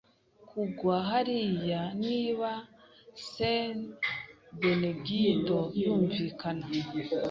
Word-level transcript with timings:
Kugwa 0.49 0.95
hariya 1.09 1.81
niba 2.03 2.51
Saint 3.29 3.79
Benedigito 4.59 5.59
yumvikana 5.81 6.65